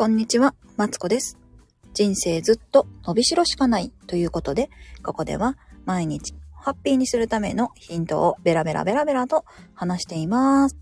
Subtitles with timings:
[0.00, 1.38] こんにちは、マツコです。
[1.92, 4.70] 人生ずっと伸びしろしかないということで、
[5.02, 9.44] ここでは毎日ハッピーにするためのヒントをベラベラベラベラと
[9.74, 10.78] 話しています。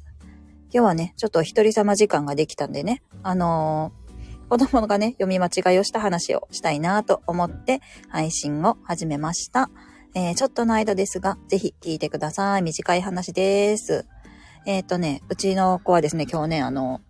[0.72, 9.68] 今日はね、ちょっと一人様時間ができたんでね、あのー子供がね、読み間違いをした話をしたいなと思って配信を始めました。
[10.14, 12.62] えーちょっとの間ですが、ぜひ聞いてください。
[12.62, 14.06] 短い話です。
[14.64, 17.00] えっ、とね、うちの子はですね、今日ね、あの、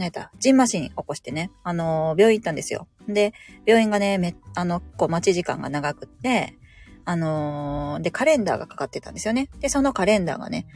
[0.00, 2.88] なんやった、ジンマシン起こしてね、あの、病院行ったんですよ。
[3.06, 3.34] で、
[3.66, 6.56] 病院がね、め、あの、こう、待ち時間が長くって、
[7.04, 9.50] あのーで、カレンダーがかかってたんですよね。
[9.60, 10.66] で、そのカレンダーがね、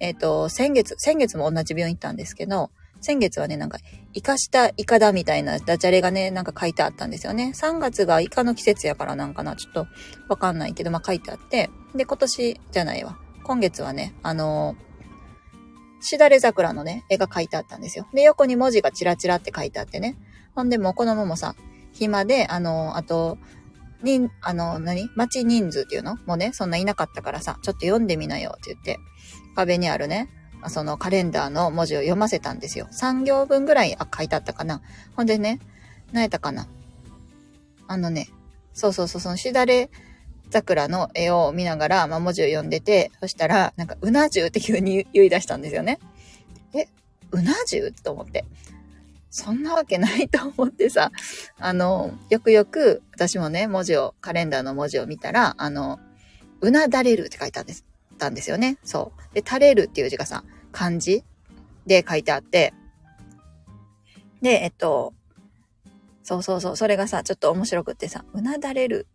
[0.00, 3.78] えっ、と、先月、先月も同じ病院行ったんですけど、先月はね、なんか、
[4.14, 7.52] イカしたイカだみたいなダジャレがね、なんか書いてあったんですよね。
[7.54, 9.86] 3月がイカの季節やからなんかな、ちょっと
[10.28, 13.18] わかんないけど、まあ書いてあって、で、今年じゃないわ。
[13.44, 14.91] 今月はね、あのー
[16.02, 18.06] しだれ桜のね、絵が描いてあったんですよ。
[18.12, 20.16] で、横に文字がチラチラって書いてあってね。
[20.54, 21.54] ほんで、もう子供もさ、
[21.92, 23.38] 暇で、あの、あと、
[24.02, 25.08] に、あの、何？
[25.14, 26.16] 町人数っていうの？
[26.26, 28.98] もうね、そんないなかったからさ、ちょっと読んでみなよって言って、
[29.54, 30.28] 壁にあるね、
[30.66, 32.88] そのカレンダーの文字を読ませたんですよ。
[32.92, 34.82] 3行分ぐらいあ書いてあったかな。
[35.16, 35.60] ほんでね、
[36.10, 36.66] 何やったかな？
[37.86, 38.28] あのね、
[38.72, 39.88] そうそうそう、そのしだれ
[40.52, 45.98] 桜の絵を見ながら、ま、文字を読んでて、そしたら、なんか、うな重って急に言い出したんですよね。
[46.74, 46.86] え、
[47.32, 47.90] うな重？
[47.90, 48.44] と思って。
[49.30, 51.10] そんなわけないと思ってさ、
[51.58, 55.98] あの、よくよく私もね、文字を、カレンダーの文字を見たら、あの、
[56.60, 57.84] うなだれるって書いたんです
[58.18, 58.76] たんですよね。
[58.84, 59.34] そう。
[59.34, 61.24] で、垂れるっていう字がさ、漢字
[61.86, 62.74] で書いてあって、
[64.42, 65.14] で、えっと、
[66.22, 69.06] そうそうそう、それがさ、ちょっと面白くってさ、うなだれる。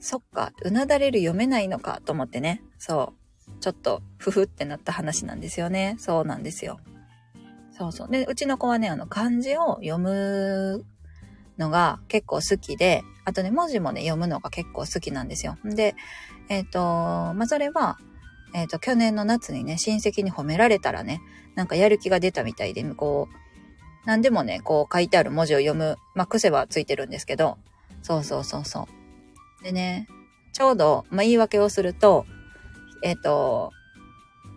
[0.00, 2.62] そっか、うなだれる読めないのかと思ってね。
[2.78, 3.14] そ
[3.48, 3.60] う。
[3.60, 5.96] ちょっと、ふふってなった話なんですよね。
[5.98, 6.80] そうなんですよ。
[7.76, 8.08] そうそう。
[8.10, 10.84] で、うちの子はね、あの、漢字を読む
[11.58, 15.58] のが結構好きで、あとね、文字もね、読むのが結構好きなんですよ。
[15.64, 15.94] で、
[16.48, 17.98] えっ、と、まあ、それは、
[18.54, 21.20] えっ、と、去年の夏にね、親戚に褒められたらね、
[21.54, 23.36] なんかやる気が出たみたいで、こう、
[24.06, 27.58] 何でもね、こう書いてある文字を読む、まあ、癖はついてるんですけど、
[28.02, 28.99] そうそうそうそう。
[29.62, 30.08] でね、
[30.52, 32.26] ちょうど、まあ、言い訳をすると、
[33.02, 33.72] えっ、と、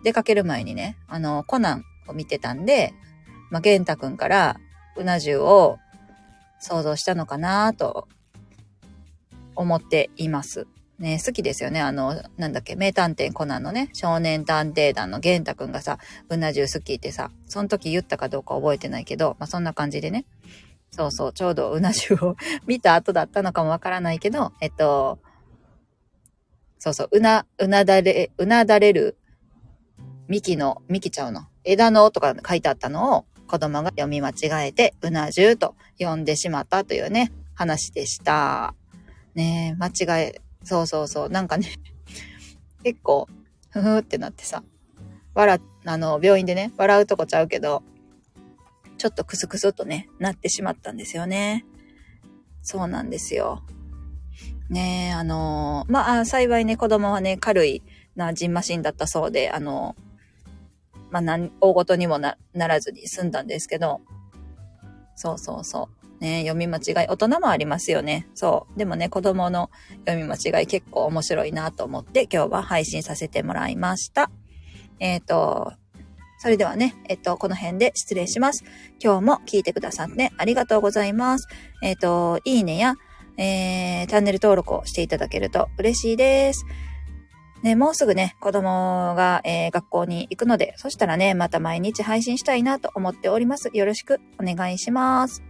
[0.02, 2.92] 出かける前にね、あの、コナンを見てたんで、
[3.50, 4.56] まあ、玄太くんから、
[4.96, 5.78] うな重を
[6.60, 8.06] 想像したのかなと
[9.54, 10.66] 思っています。
[10.98, 11.80] ね、好きですよね。
[11.80, 15.98] あの、なんだっけ、名探偵コナンのね、少年探偵団の玄太くんがさ、
[16.28, 20.24] うな重好きってさ、その時言ったかどうか覚えてないけど、まあ、そんな感じでね。
[20.94, 22.36] そうそう、ちょうどうな重を
[22.68, 25.18] 見た後だったのかもわからないけど、えっと、
[26.78, 29.18] そうそう、うな、うなだれ、うなだれる、
[30.28, 38.76] 幹の、幹ちゃうの、枝のとか書いてあったのを子供が読み間違えて、うな重と読んでしまったというね、話でした。
[39.34, 41.66] ねえ、間違え、そうそうそう、なんかね、
[42.84, 43.26] 結構、
[43.70, 44.62] ふふってなってさ、
[45.34, 47.82] 笑、あの、病院でね、笑うとこちゃうけど、
[48.98, 51.64] ちょっとクスクスとね、なってしまったんですよね。
[52.62, 53.62] そうなんですよ。
[54.70, 57.82] ねえ、あのまあ、幸いね、子供はね、軽い
[58.16, 59.94] なジンマシンだったそうで、あの
[61.10, 64.00] まあ、大ごとにもなならずに済んだんですけど、
[65.14, 66.04] そうそうそう。
[66.20, 68.26] ね読み間違い、大人もありますよね。
[68.34, 68.78] そう。
[68.78, 69.70] でもね、子供の
[70.06, 74.30] 読み間違い結構面白いなと思って、今日は配信させてもらいました。
[75.00, 75.74] えっ、と、
[76.44, 78.64] それではね、えっと、この辺で失礼します。
[79.02, 81.48] 今日も聞いてくださってありがとうございます。
[81.82, 82.96] えっと、いいねや、
[83.38, 86.66] えー、チャンネル登録をしていただけると嬉しいです。
[87.62, 93.70] ね、もうすぐね、子供が、えー学校に行くので、そしたらね、また毎日配信したいなと思っております。
[93.72, 95.42] よろしくお願いします。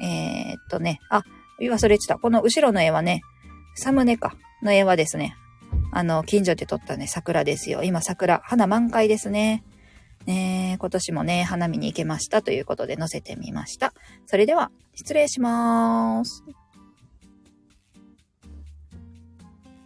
[0.00, 1.24] えーっとね、あ、
[1.60, 2.16] 忘れてた。
[2.18, 3.22] この後ろの絵はね、
[3.74, 5.34] サムネか、の絵はですね、
[5.90, 7.82] あの、近所で撮ったね、桜ですよ。
[7.82, 9.64] 今桜、花満開ですね。
[10.26, 13.92] ね今年もね、花見に行けましたということで載せてみました。
[14.26, 16.44] それでは、失礼します。